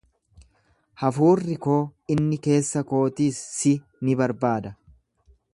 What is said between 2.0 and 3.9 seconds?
inni keessa kootiis si